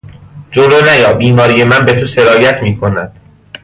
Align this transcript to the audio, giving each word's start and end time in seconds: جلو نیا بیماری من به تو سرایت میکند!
جلو 0.51 0.79
نیا 0.87 1.11
بیماری 1.13 1.63
من 1.63 1.85
به 1.85 1.93
تو 1.93 2.05
سرایت 2.05 2.63
میکند! 2.63 3.11